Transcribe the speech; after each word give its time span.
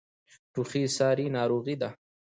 ټوخی 0.53 0.83
ساری 0.97 1.25
ناروغۍ 1.35 1.75
ده. 1.81 1.89